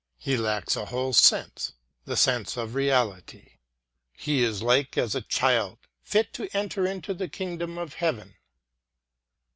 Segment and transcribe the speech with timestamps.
[0.17, 1.73] "He lacks a whole sense,
[2.05, 3.59] the sense of reality."
[4.13, 7.99] He is like as a child, fit to enter into the Kingdom of BEYOND HUMAN
[7.99, 8.35] POWER 115 Heaven.